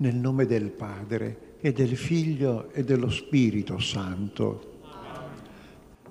[0.00, 4.78] Nel nome del Padre e del Figlio e dello Spirito Santo.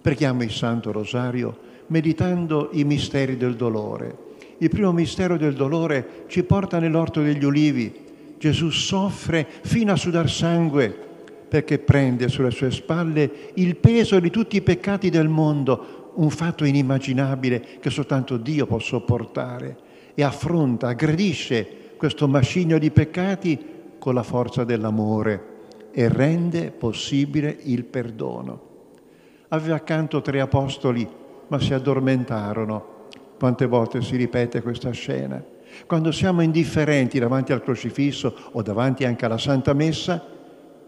[0.01, 4.25] Preghiamo il Santo Rosario meditando i misteri del dolore.
[4.57, 7.93] Il primo mistero del dolore ci porta nell'orto degli ulivi.
[8.37, 10.93] Gesù soffre fino a sudar sangue
[11.47, 16.65] perché prende sulle sue spalle il peso di tutti i peccati del mondo, un fatto
[16.65, 19.77] inimmaginabile che soltanto Dio può sopportare,
[20.13, 23.75] e affronta, aggredisce questo macigno di peccati
[24.07, 25.55] con la forza dell'amore
[25.91, 28.61] e rende possibile il perdono.
[29.49, 31.05] Aveva accanto tre apostoli,
[31.49, 33.07] ma si addormentarono.
[33.37, 35.43] Quante volte si ripete questa scena?
[35.85, 40.23] Quando siamo indifferenti davanti al crocifisso o davanti anche alla Santa Messa,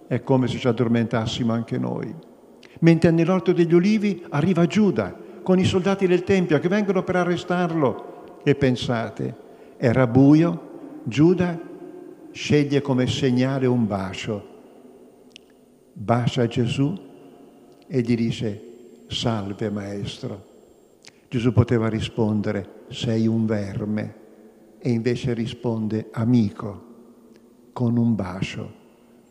[0.07, 2.15] è come se ci addormentassimo anche noi.
[2.79, 8.39] Mentre nell'orto degli ulivi arriva Giuda con i soldati del Tempio che vengono per arrestarlo.
[8.45, 9.35] E pensate,
[9.75, 11.67] era buio, Giuda
[12.31, 14.47] sceglie come segnale un bacio.
[15.93, 16.97] Bacia Gesù
[17.87, 18.63] e gli dice,
[19.07, 20.45] salve maestro.
[21.27, 24.15] Gesù poteva rispondere, sei un verme,
[24.79, 26.85] e invece risponde, amico,
[27.73, 28.73] con un bacio,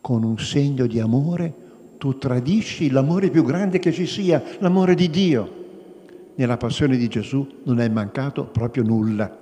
[0.01, 5.09] con un segno di amore, tu tradisci l'amore più grande che ci sia, l'amore di
[5.09, 5.57] Dio.
[6.35, 9.37] Nella passione di Gesù non è mancato proprio nulla.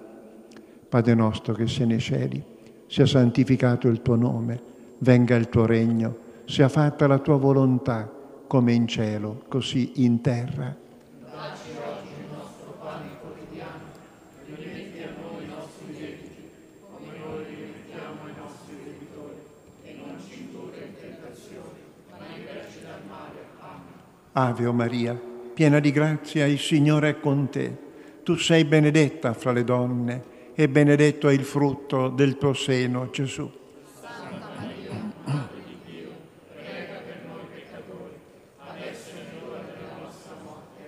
[0.90, 2.44] Padre nostro che sei nei cieli,
[2.88, 4.62] sia santificato il tuo nome,
[5.00, 8.10] venga il tuo regno, sia fatta la tua volontà,
[8.48, 10.74] come in cielo, così in terra.
[11.20, 13.84] Dacci oggi il nostro pane quotidiano,
[14.46, 16.50] rimetti a noi i nostri debiti,
[16.90, 19.36] come noi rimettiamo ai nostri debitori,
[19.84, 21.78] e non ci in tentazione,
[22.10, 23.40] ma liberaci dal male.
[23.60, 23.92] Amen.
[24.32, 25.22] Ave o Maria,
[25.54, 27.86] piena di grazia, il Signore è con te.
[28.24, 33.48] Tu sei benedetta fra le donne e benedetto è il frutto del tuo seno, Gesù.
[34.02, 36.10] Santa Maria, Madre di Dio,
[36.52, 38.14] prega per noi peccatori,
[38.58, 40.82] adesso è l'ora della nostra morte.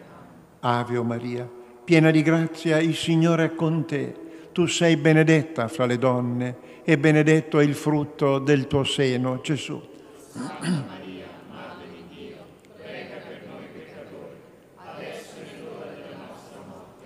[0.61, 1.47] Ave Maria,
[1.85, 4.15] piena di grazia, il Signore è con te.
[4.53, 9.79] Tu sei benedetta fra le donne e benedetto è il frutto del tuo seno, Gesù.
[10.31, 12.37] Santa Maria, Madre di Dio,
[12.75, 14.33] prega per noi peccatori,
[14.77, 17.05] adesso è l'ora della nostra morte.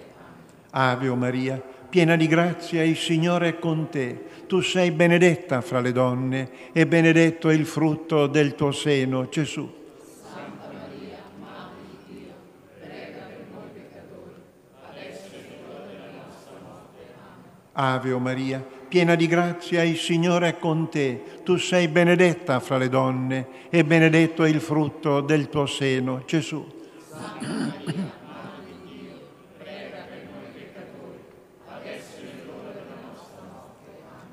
[0.69, 0.91] Amen.
[0.96, 4.23] Ave Maria, piena di grazia, il Signore è con te.
[4.47, 9.71] Tu sei benedetta fra le donne e benedetto è il frutto del tuo seno, Gesù.
[10.23, 12.33] Santa Maria, Madre di Dio,
[12.79, 14.41] prega per noi peccatori,
[14.89, 15.37] adesso è
[15.67, 17.03] l'ora della nostra morte.
[17.73, 21.21] Ave o Maria, piena di grazia, il Signore è con te.
[21.43, 26.65] Tu sei benedetta fra le donne e benedetto è il frutto del tuo seno, Gesù.
[27.07, 29.13] Santa Maria, Madre di Dio,
[29.59, 31.19] prega per noi peccatori,
[31.67, 33.91] adesso è l'ora della nostra morte.
[34.07, 34.32] Amen.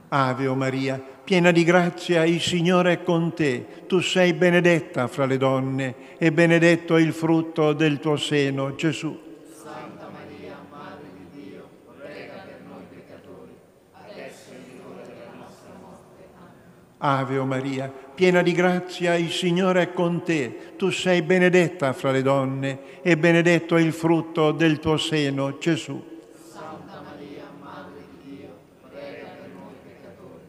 [0.13, 3.85] Ave o Maria, piena di grazia, il Signore è con te.
[3.87, 9.17] Tu sei benedetta fra le donne e benedetto è il frutto del tuo seno, Gesù.
[9.63, 13.55] Santa Maria, Madre di Dio, prega per noi peccatori,
[13.93, 16.27] adesso è l'ora della nostra morte.
[16.97, 17.19] Amen.
[17.19, 20.73] Ave o Maria, piena di grazia, il Signore è con te.
[20.75, 26.03] Tu sei benedetta fra le donne e benedetto è il frutto del tuo seno, Gesù.
[26.51, 28.49] Santa Maria, Madre di Dio,
[28.89, 30.45] prega per noi peccatori,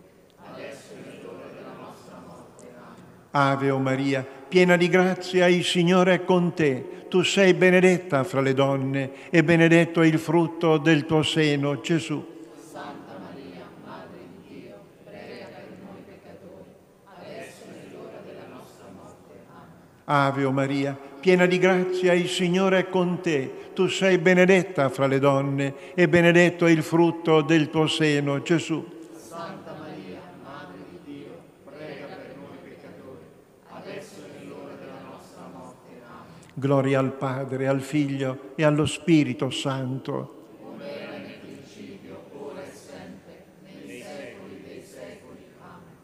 [0.53, 2.67] adesso è l'ora della nostra morte.
[2.77, 3.22] Amen.
[3.33, 7.07] Ave o Maria, piena di grazia, il Signore è con te.
[7.09, 12.25] Tu sei benedetta fra le donne e benedetto è il frutto del tuo seno, Gesù.
[12.71, 14.75] Santa Maria, Madre di Dio,
[15.05, 16.71] prega per noi peccatori,
[17.19, 19.35] adesso è l'ora della nostra morte.
[19.51, 19.71] Amen.
[20.05, 23.71] Ave o Maria, piena di grazia, il Signore è con te.
[23.75, 28.85] Tu sei benedetta fra le donne e benedetto è il frutto del tuo seno, Gesù.
[29.17, 33.25] Santa Maria, Madre di Dio, prega per noi peccatori,
[33.71, 36.01] adesso è l'ora della nostra morte.
[36.05, 36.42] Amen.
[36.55, 40.41] Gloria al Padre, al Figlio e allo Spirito Santo.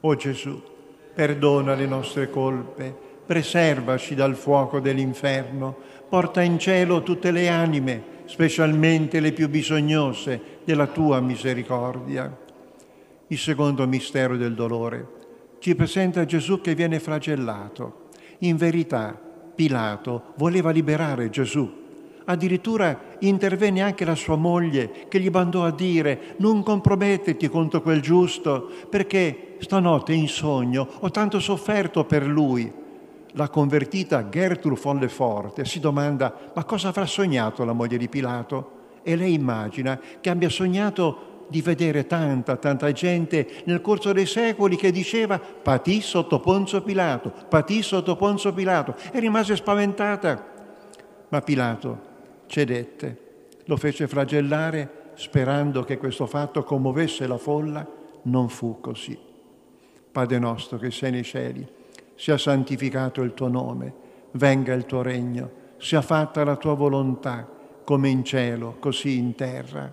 [0.00, 0.62] O Gesù,
[1.12, 2.94] perdona le nostre colpe,
[3.26, 5.76] preservaci dal fuoco dell'inferno,
[6.08, 12.34] porta in cielo tutte le anime, specialmente le più bisognose della tua misericordia.
[13.26, 15.16] Il secondo mistero del dolore
[15.58, 18.06] ci presenta Gesù che viene flagellato.
[18.38, 19.20] In verità,
[19.58, 21.68] Pilato voleva liberare Gesù.
[22.26, 28.00] Addirittura intervenne anche la sua moglie che gli mandò a dire non comprometterti contro quel
[28.00, 32.72] giusto perché stanotte in sogno ho tanto sofferto per lui.
[33.32, 38.76] La convertita Gertrude von Lefort si domanda ma cosa avrà sognato la moglie di Pilato?
[39.02, 44.76] E lei immagina che abbia sognato di vedere tanta, tanta gente nel corso dei secoli
[44.76, 50.56] che diceva patì sotto Ponzio Pilato, patì sotto Ponzio Pilato e rimase spaventata.
[51.28, 52.00] Ma Pilato
[52.46, 53.26] cedette,
[53.64, 57.86] lo fece flagellare sperando che questo fatto commuovesse la folla,
[58.22, 59.18] non fu così.
[60.10, 61.66] Padre nostro che sei nei cieli,
[62.14, 63.92] sia santificato il tuo nome,
[64.32, 67.48] venga il tuo regno, sia fatta la tua volontà,
[67.84, 69.92] come in cielo, così in terra.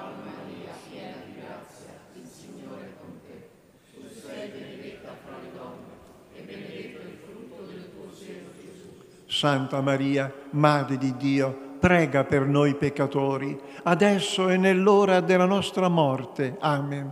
[9.41, 16.57] Santa Maria, Madre di Dio, prega per noi peccatori, adesso e nell'ora della nostra morte.
[16.59, 17.11] Amen.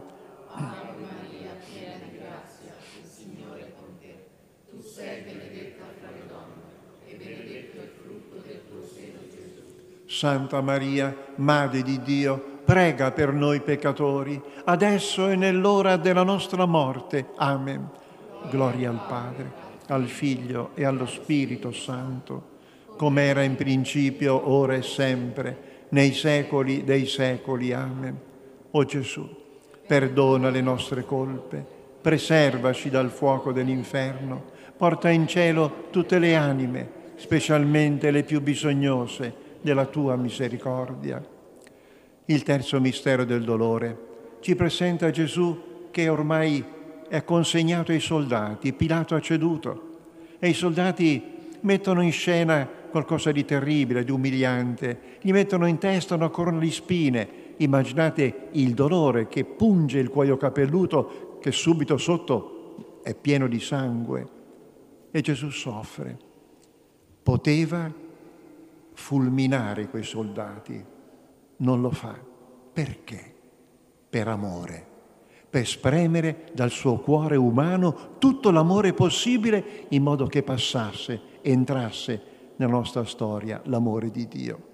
[9.32, 9.64] Gesù.
[10.06, 17.32] Santa Maria, Madre di Dio, prega per noi peccatori, adesso e nell'ora della nostra morte.
[17.38, 17.90] Amen.
[18.52, 22.58] Gloria al Padre al Figlio e allo Spirito Santo,
[22.98, 27.74] come era in principio, ora e sempre, nei secoli dei secoli.
[27.74, 28.18] Amen.
[28.72, 29.28] O Gesù,
[29.88, 31.66] perdona le nostre colpe,
[32.02, 34.46] preservaci dal fuoco dell'inferno,
[34.78, 41.22] porta in cielo tutte le anime, specialmente le più bisognose della tua misericordia.
[42.26, 44.08] Il terzo mistero del dolore
[44.42, 46.64] ci presenta Gesù che ormai
[47.10, 49.88] è consegnato ai soldati, Pilato ha ceduto
[50.40, 51.22] e i soldati
[51.62, 56.72] mettono in scena qualcosa di terribile, di umiliante, gli mettono in testa una corona di
[56.72, 57.48] spine.
[57.58, 64.28] Immaginate il dolore che punge il cuoio capelluto che subito sotto è pieno di sangue.
[65.12, 66.28] E Gesù soffre.
[67.22, 67.92] poteva
[68.94, 70.84] fulminare quei soldati,
[71.58, 72.18] non lo fa.
[72.74, 73.34] Perché?
[74.10, 74.89] Per amore,
[75.50, 82.22] per spremere dal suo cuore umano tutto l'amore possibile in modo che passasse, entrasse
[82.58, 84.68] nella nostra storia l'amore di Dio.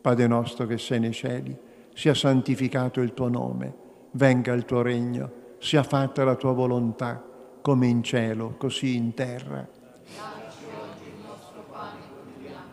[0.00, 1.56] Padre nostro che sei nei cieli,
[1.92, 3.74] sia santificato il tuo nome,
[4.12, 7.22] venga il tuo regno, sia fatta la tua volontà,
[7.60, 9.66] come in cielo, così in terra.
[9.66, 12.72] Dacci oggi il nostro pane quotidiano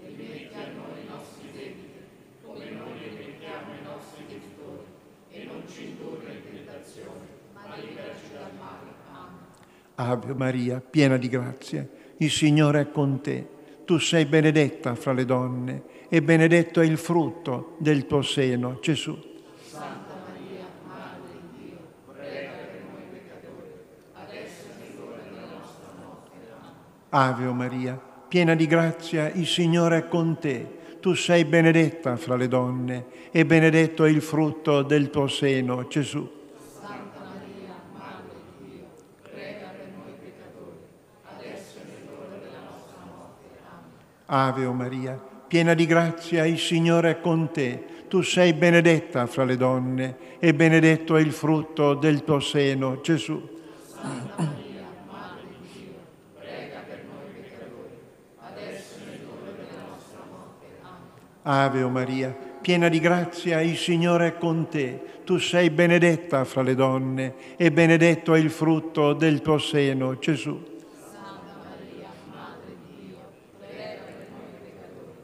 [0.00, 1.98] e rimetti a noi i nostri debiti,
[2.46, 4.86] come noi li rimettiamo ai nostri debitori,
[5.30, 8.88] e non ci indurre in tentazione, ma liberaci dal male.
[9.10, 9.50] Amen.
[10.08, 11.86] Ave Maria, piena di grazia,
[12.18, 13.46] il Signore è con te.
[13.84, 19.18] Tu sei benedetta fra le donne e benedetto è il frutto del tuo seno, Gesù.
[19.62, 23.72] Santa Maria, Madre di Dio, prega per noi peccatori,
[24.14, 26.36] adesso è l'ora della nostra morte.
[27.10, 27.34] Amen.
[27.34, 30.78] Ave Maria, piena di grazia, il Signore è con te.
[31.00, 36.30] Tu sei benedetta fra le donne e benedetto è il frutto del tuo seno, Gesù.
[36.78, 38.86] Santa Maria, Madre di Dio,
[39.22, 40.76] prega per noi peccatori,
[41.24, 43.48] adesso è l'ora della nostra morte.
[44.32, 47.84] Ave Maria, piena di grazia, il Signore è con te.
[48.06, 53.58] Tu sei benedetta fra le donne e benedetto è il frutto del tuo seno, Gesù.
[53.88, 55.94] Santa Maria, Madre di Dio,
[56.38, 57.98] prega per noi peccatori,
[58.38, 60.66] adesso è l'ora della nostra morte.
[61.42, 61.60] Amen.
[61.64, 65.02] Ave Maria, piena di grazia, il Signore è con te.
[65.24, 70.68] Tu sei benedetta fra le donne e benedetto è il frutto del tuo seno, Gesù.
[71.10, 73.18] Santa Maria, Madre di Dio,
[73.58, 75.14] prega per noi peccatori,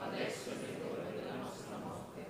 [0.00, 2.20] adesso è l'ora della nostra morte.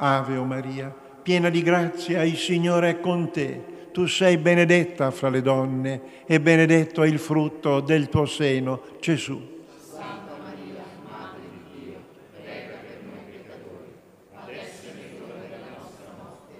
[0.00, 3.76] Ave Maria, piena di grazia, il Signore è con te.
[3.92, 9.64] Tu sei benedetta fra le donne e benedetto è il frutto del tuo seno, Gesù.
[9.76, 11.96] Santa Maria, Madre di Dio,
[12.32, 13.92] prega per noi peccatori,
[14.34, 16.54] adesso è l'ora della nostra morte.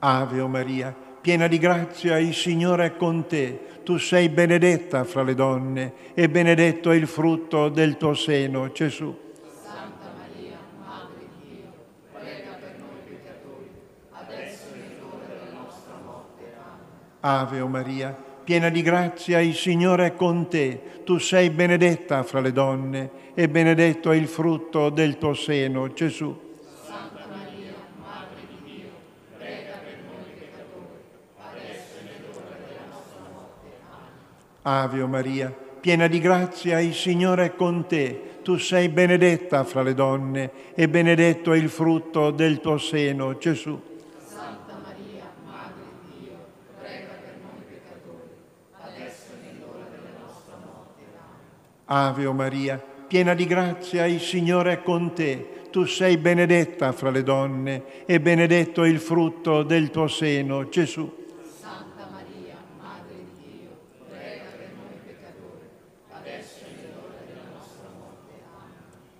[0.00, 3.60] Ave Maria, piena di grazia, il Signore è con te.
[3.84, 9.16] Tu sei benedetta fra le donne e benedetto è il frutto del tuo seno, Gesù.
[9.62, 11.72] Santa Maria, Madre di Dio,
[12.10, 13.68] prega per noi peccatori,
[14.12, 16.54] adesso è l'ora della nostra morte.
[17.26, 18.14] Ave Maria,
[18.44, 21.00] piena di grazia, il Signore è con te.
[21.04, 26.38] Tu sei benedetta fra le donne e benedetto è il frutto del tuo seno, Gesù.
[26.84, 28.88] Santa Maria, Madre di Dio,
[29.38, 31.00] prega per noi peccatori,
[31.38, 33.70] adesso è l'ora della nostra morte.
[34.60, 38.32] Ave Maria, piena di grazia, il Signore è con te.
[38.42, 43.80] Tu sei benedetta fra le donne e benedetto è il frutto del tuo seno, Gesù.
[44.26, 46.36] Santa Maria, Madre di Dio,
[46.78, 48.28] prega per noi peccatori,
[48.82, 51.02] adesso è l'ora della nostra morte.
[51.96, 55.68] Ave Maria, piena di grazia, il Signore è con te.
[55.70, 61.08] Tu sei benedetta fra le donne e benedetto il frutto del tuo seno, Gesù.
[61.60, 63.68] Santa Maria, Madre di Dio,
[64.08, 65.68] prega per noi peccatori,
[66.10, 68.42] adesso è l'ora della nostra morte.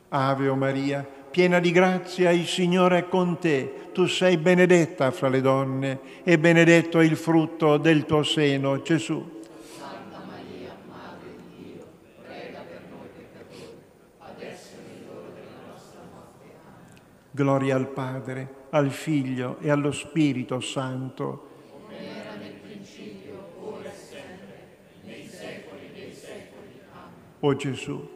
[0.09, 0.28] Amen.
[0.28, 3.90] Ave Maria, piena di grazia, il Signore è con te.
[3.93, 9.43] Tu sei benedetta fra le donne e benedetto il frutto del tuo seno, Gesù.
[9.78, 11.87] Santa Maria, Madre di Dio,
[12.26, 13.78] prega per noi peccatori,
[14.19, 16.47] adesso è l'ora della nostra morte.
[16.66, 17.02] Amen.
[17.37, 21.49] Gloria al Padre, al Figlio e allo Spirito Santo.
[21.69, 26.79] Come era nel principio, ora e sempre, nei secoli dei secoli.
[26.93, 27.11] Amen.
[27.41, 28.09] O Gesù,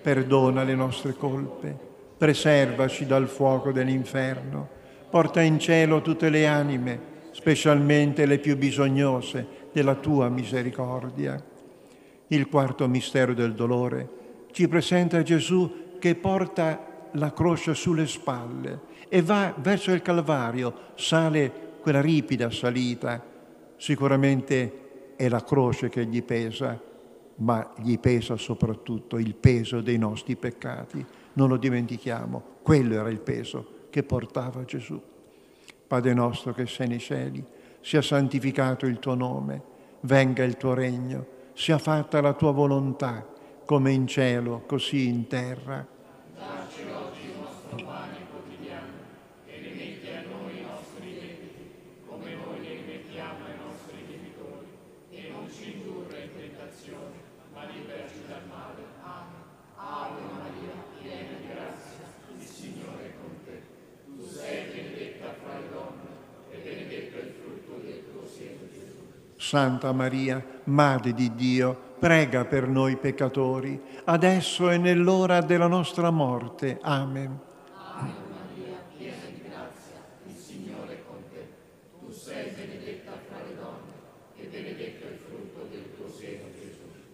[0.00, 1.78] perdona le nostre colpe,
[2.16, 4.66] preservaci dal fuoco dell'inferno,
[5.10, 7.00] porta in cielo tutte le anime,
[7.32, 11.44] specialmente le più bisognose della tua misericordia.
[12.28, 14.08] Il quarto mistero del dolore
[14.52, 21.52] ci presenta Gesù che porta la croce sulle spalle e va verso il Calvario, sale
[21.80, 23.22] quella ripida salita.
[23.76, 26.80] Sicuramente è la croce che gli pesa,
[27.36, 31.04] ma gli pesa soprattutto il peso dei nostri peccati.
[31.34, 35.00] Non lo dimentichiamo, quello era il peso che portava Gesù.
[35.86, 37.44] Padre nostro che sei nei cieli,
[37.80, 39.62] sia santificato il tuo nome,
[40.00, 43.26] venga il tuo regno, sia fatta la tua volontà,
[43.66, 45.86] come in cielo, così in terra.
[46.34, 48.92] Dacci oggi il nostro pane quotidiano
[49.46, 51.70] e rimetti a noi i nostri debiti,
[52.06, 54.66] come noi li rimettiamo ai nostri debitori,
[55.10, 57.16] e non ci indurre in tentazione,
[57.54, 58.82] ma liberaci dal male.
[59.02, 59.44] Amen.
[59.76, 62.04] Ave Maria, piena di grazia,
[62.34, 63.60] il Signore è con te.
[64.04, 66.10] Tu sei benedetta fra le donne,
[66.50, 69.00] e benedetto è il frutto del tuo seno, Gesù.
[69.42, 76.78] Santa Maria, Madre di Dio, prega per noi peccatori, adesso e nell'ora della nostra morte.
[76.80, 77.40] Amen.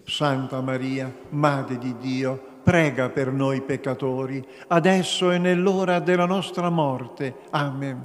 [0.04, 7.36] Santa Maria, Madre di Dio, prega per noi peccatori, adesso e nell'ora della nostra morte.
[7.50, 8.04] Amen.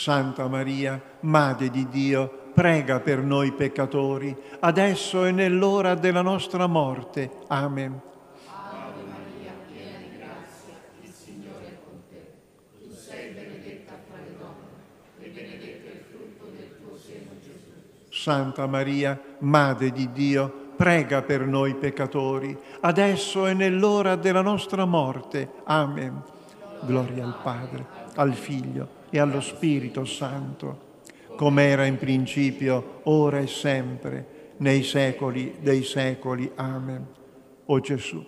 [0.00, 7.30] Santa Maria, Madre di Dio, prega per noi peccatori, adesso e nell'ora della nostra morte.
[7.48, 8.00] Amen.
[18.08, 25.50] Santa Maria, Madre di Dio, prega per noi peccatori, adesso e nell'ora della nostra morte.
[25.64, 26.22] Amen.
[26.80, 30.88] Gloria al Padre, al Figlio e allo Spirito Santo,
[31.36, 36.50] come era in principio, ora e sempre, nei secoli dei secoli.
[36.54, 37.06] Amen.
[37.66, 38.24] O Gesù,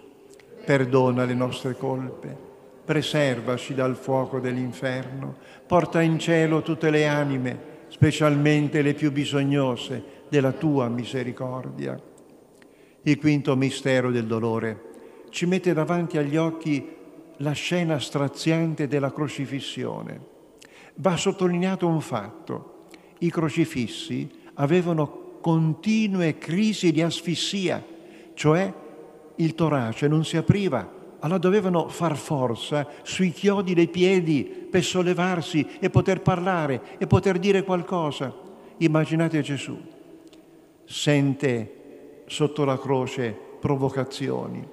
[0.65, 2.37] perdona le nostre colpe,
[2.85, 10.53] preservaci dal fuoco dell'inferno, porta in cielo tutte le anime, specialmente le più bisognose della
[10.53, 12.01] tua misericordia.
[13.03, 14.91] Il quinto mistero del dolore
[15.31, 16.97] ci mette davanti agli occhi
[17.39, 20.21] la scena straziante della crocifissione.
[20.95, 22.87] Va sottolineato un fatto.
[23.19, 27.85] I crocifissi avevano continue crisi di asfissia,
[28.35, 28.73] cioè
[29.37, 35.67] il torace non si apriva, allora dovevano far forza sui chiodi dei piedi per sollevarsi
[35.79, 38.35] e poter parlare e poter dire qualcosa.
[38.79, 39.79] Immaginate Gesù,
[40.85, 44.67] sente sotto la croce provocazioni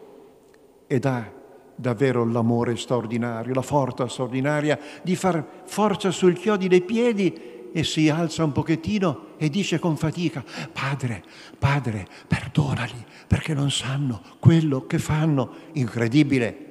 [0.88, 1.32] ed ha
[1.80, 8.10] davvero l'amore straordinario, la forza straordinaria di far forza sul chiodi dei piedi e si
[8.10, 11.24] alza un pochettino e dice con fatica, Padre,
[11.58, 15.54] Padre, perdonali perché non sanno quello che fanno.
[15.74, 16.66] Incredibile.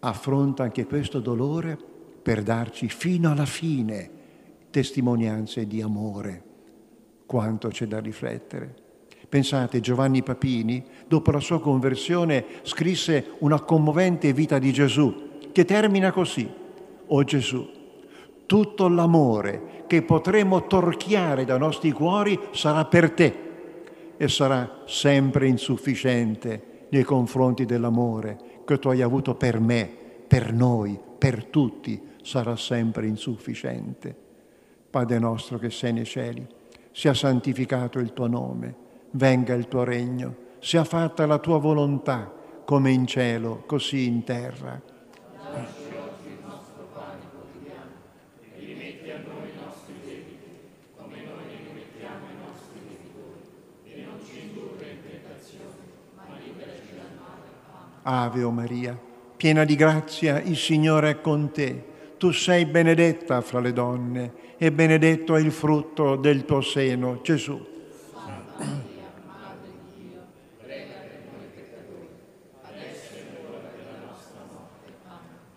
[0.00, 1.78] Affronta anche questo dolore
[2.22, 4.10] per darci fino alla fine
[4.70, 6.42] testimonianze di amore.
[7.24, 8.74] Quanto c'è da riflettere.
[9.32, 16.12] Pensate, Giovanni Papini, dopo la sua conversione, scrisse una commovente vita di Gesù, che termina
[16.12, 16.46] così.
[17.06, 17.66] O oh Gesù,
[18.44, 23.34] tutto l'amore che potremo torchiare dai nostri cuori sarà per te
[24.18, 29.90] e sarà sempre insufficiente nei confronti dell'amore che tu hai avuto per me,
[30.28, 34.14] per noi, per tutti, sarà sempre insufficiente.
[34.90, 36.46] Padre nostro che sei nei cieli,
[36.90, 42.32] sia santificato il tuo nome, venga il tuo regno, sia fatta la tua volontà,
[42.64, 44.80] come in cielo, così in terra.
[58.04, 58.98] Ave o Maria,
[59.36, 61.90] piena di grazia, il Signore è con te.
[62.18, 67.71] Tu sei benedetta fra le donne e benedetto è il frutto del tuo seno, Gesù.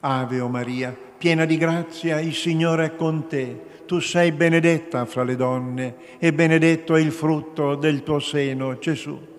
[0.08, 3.74] Ave o Maria, piena di grazia, il Signore è con te.
[3.88, 9.34] Tu sei benedetta fra le donne e benedetto è il frutto del tuo seno, Gesù.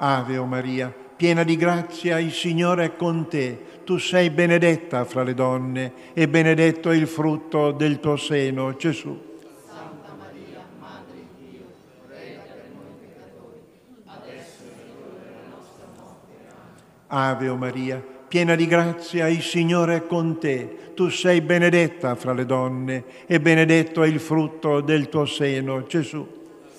[0.00, 3.64] Ave o Maria, piena di grazia, il Signore è con te.
[3.84, 9.26] Tu sei benedetta fra le donne e benedetto è il frutto del tuo seno, Gesù.
[9.66, 11.64] Santa Maria, Madre di Dio,
[12.06, 13.60] prega per noi peccatori,
[14.04, 16.34] adesso è l'ora della nostra morte.
[16.46, 16.97] Amen.
[17.08, 20.92] Ave o Maria, piena di grazia, il Signore è con te.
[20.94, 26.26] Tu sei benedetta fra le donne e benedetto è il frutto del tuo seno, Gesù.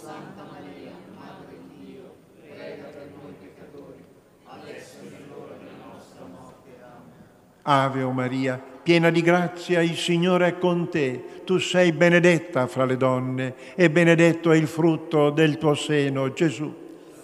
[0.01, 4.03] Santa Maria, Madre di Dio, prega per noi peccatori,
[4.45, 6.69] adesso è l'ora della nostra morte.
[6.81, 7.13] Amen.
[7.61, 11.23] Ave o Maria, piena di grazia, il Signore è con te.
[11.45, 16.71] Tu sei benedetta fra le donne e benedetto è il frutto del tuo seno, Gesù.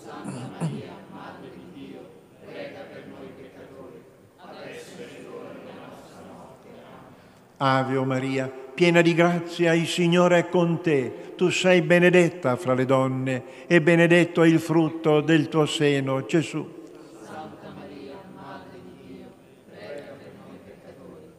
[0.03, 1.99] Santa Maria, Madre di Dio,
[2.43, 4.01] prega per noi peccatori,
[4.37, 6.69] adesso è l'ora della nostra morte.
[6.69, 7.44] Amen.
[7.57, 11.33] Ave o Maria, piena di grazia, il Signore è con te.
[11.35, 16.83] Tu sei benedetta fra le donne e benedetto è il frutto del tuo seno, Gesù.
[17.23, 19.27] Santa Maria, Madre di Dio,
[19.69, 21.29] prega per noi peccatori,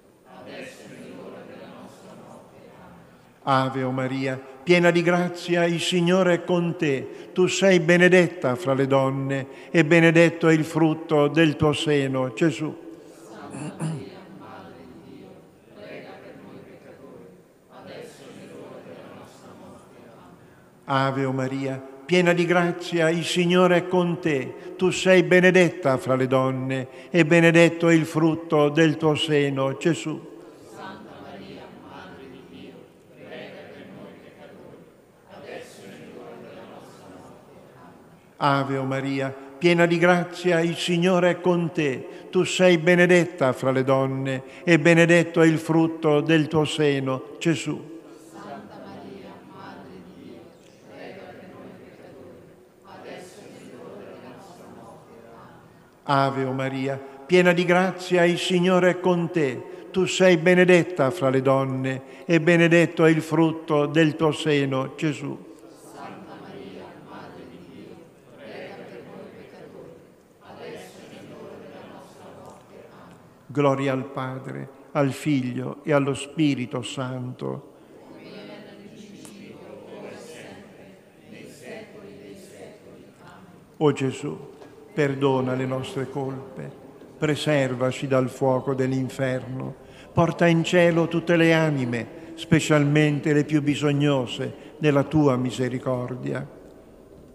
[0.40, 2.56] adesso è l'ora della nostra morte.
[3.42, 3.66] Amen.
[3.68, 7.30] Ave o Maria, piena di grazia, il Signore è con te.
[7.32, 12.74] Tu sei benedetta fra le donne e benedetto è il frutto del tuo seno, Gesù.
[13.28, 14.72] Santa Maria, Madre
[15.04, 15.28] di Dio,
[15.74, 17.24] prega per noi peccatori,
[17.70, 19.96] adesso è l'ora della nostra morte.
[20.16, 20.44] Amen.
[20.88, 24.74] Ave o Maria, piena di grazia, il Signore è con te.
[24.76, 30.34] Tu sei benedetta fra le donne e benedetto è il frutto del tuo seno, Gesù.
[30.72, 32.74] Santa Maria, Madre di Dio,
[33.16, 34.76] prega per noi peccatori,
[35.30, 37.56] adesso è l'ora della nostra morte.
[38.36, 42.08] Ave o Maria, piena di grazia, il Signore è con te.
[42.30, 47.94] Tu sei benedetta fra le donne e benedetto è il frutto del tuo seno, Gesù.
[48.30, 50.40] Santa Maria, Madre di Dio,
[50.90, 52.44] prega per noi peccatori,
[52.84, 55.12] adesso è l'ora della nostra morte.
[55.32, 55.64] Amen.
[56.08, 59.88] Ave o Maria, piena di grazia, il Signore è con te.
[59.90, 65.36] Tu sei benedetta fra le donne e benedetto è il frutto del tuo seno, Gesù.
[65.92, 67.96] Santa Maria, Madre di Dio,
[68.36, 69.90] prega per noi peccatori,
[70.42, 72.74] adesso è l'ora della nostra morte.
[72.92, 73.16] Amen.
[73.46, 77.74] Gloria al Padre, al Figlio e allo Spirito Santo.
[83.78, 84.55] O Gesù,
[84.96, 86.72] perdona le nostre colpe,
[87.18, 89.74] preservaci dal fuoco dell'inferno,
[90.10, 92.06] porta in cielo tutte le anime,
[92.36, 96.48] specialmente le più bisognose della tua misericordia.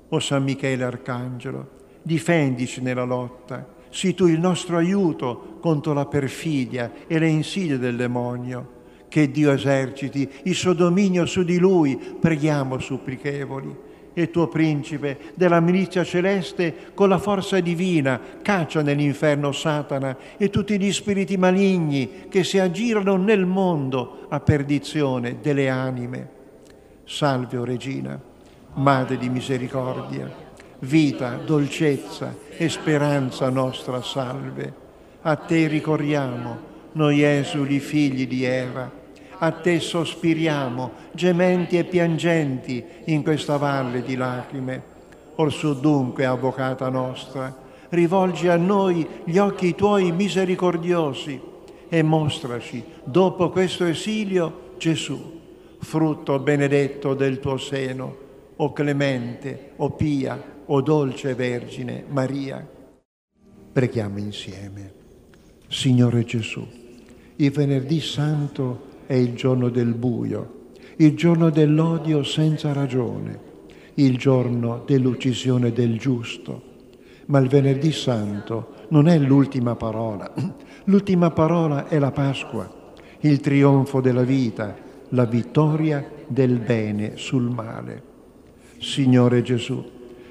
[0.09, 1.69] O San Michele Arcangelo,
[2.01, 7.95] difendici nella lotta, sii tu il nostro aiuto contro la perfidia e le insidie del
[7.95, 8.79] demonio.
[9.07, 13.89] Che Dio eserciti il suo dominio su di lui, preghiamo supplichevoli.
[14.13, 20.77] E tuo principe della milizia celeste, con la forza divina, caccia nell'inferno Satana e tutti
[20.79, 26.29] gli spiriti maligni che si aggirano nel mondo a perdizione delle anime.
[27.05, 28.19] Salve, o Regina,
[28.73, 30.31] Madre di misericordia,
[30.79, 34.73] vita, dolcezza e speranza nostra salve.
[35.21, 36.57] A te ricorriamo,
[36.93, 39.00] noi esuli figli di Eva.
[39.43, 44.83] A te sospiriamo, gementi e piangenti, in questa valle di lacrime.
[45.37, 47.57] Orsù dunque, avvocata nostra,
[47.89, 51.41] rivolgi a noi gli occhi tuoi misericordiosi
[51.89, 55.39] e mostraci, dopo questo esilio, Gesù,
[55.79, 58.15] frutto benedetto del tuo seno,
[58.57, 62.63] o clemente, o pia, o dolce Vergine Maria.
[63.73, 64.93] Preghiamo insieme.
[65.67, 66.63] Signore Gesù,
[67.37, 73.37] il venerdì santo è il giorno del buio, il giorno dell'odio senza ragione,
[73.95, 76.61] il giorno dell'uccisione del giusto.
[77.25, 80.31] Ma il venerdì santo non è l'ultima parola.
[80.85, 84.77] L'ultima parola è la Pasqua, il trionfo della vita,
[85.09, 88.03] la vittoria del bene sul male.
[88.79, 89.83] Signore Gesù,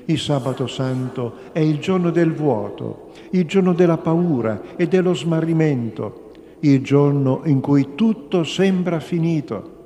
[0.07, 6.30] il sabato santo è il giorno del vuoto, il giorno della paura e dello smarrimento,
[6.61, 9.79] il giorno in cui tutto sembra finito.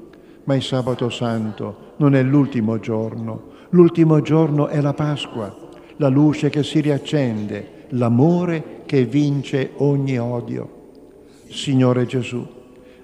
[0.44, 5.54] Ma il sabato santo non è l'ultimo giorno, l'ultimo giorno è la Pasqua,
[5.96, 10.82] la luce che si riaccende, l'amore che vince ogni odio.
[11.48, 12.46] Signore Gesù,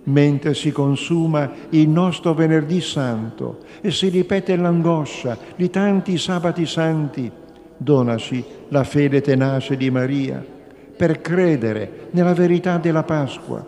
[0.05, 7.31] mentre si consuma il nostro venerdì santo e si ripete l'angoscia di tanti sabati santi,
[7.77, 10.59] donaci la fede tenace di Maria
[11.01, 13.65] per credere nella verità della Pasqua.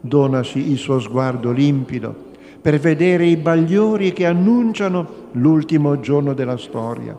[0.00, 7.14] Donaci il suo sguardo limpido per vedere i bagliori che annunciano l'ultimo giorno della storia,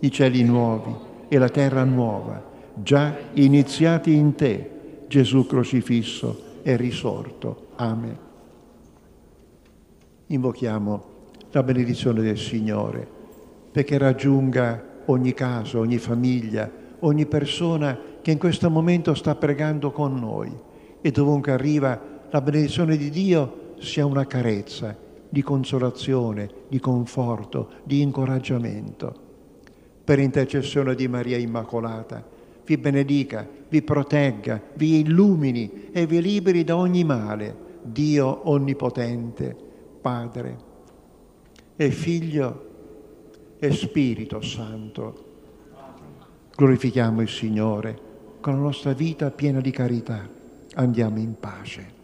[0.00, 0.92] i cieli nuovi
[1.28, 2.42] e la terra nuova,
[2.74, 4.70] già iniziati in te,
[5.06, 7.68] Gesù crocifisso e risorto.
[7.76, 8.18] Amen.
[10.26, 11.04] Invochiamo
[11.52, 13.06] la benedizione del Signore
[13.70, 16.68] perché raggiunga ogni caso, ogni famiglia,
[17.00, 20.52] ogni persona che in questo momento sta pregando con noi
[21.00, 24.96] e dovunque arriva la benedizione di Dio sia una carezza
[25.28, 29.14] di consolazione, di conforto, di incoraggiamento.
[30.02, 32.26] Per intercessione di Maria Immacolata,
[32.64, 39.56] vi benedica, vi protegga, vi illumini e vi liberi da ogni male, Dio Onnipotente,
[40.00, 40.56] Padre
[41.76, 42.70] e Figlio
[43.60, 45.24] e Spirito Santo.
[46.56, 48.05] Glorifichiamo il Signore
[48.46, 50.24] con la nostra vita piena di carità.
[50.74, 51.94] Andiamo in pace.